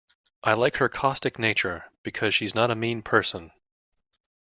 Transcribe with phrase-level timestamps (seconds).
[0.43, 3.51] I like her caustic nature, because she's not a mean person.